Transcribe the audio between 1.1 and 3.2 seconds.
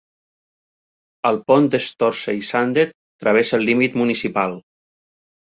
El pont de Storseisundet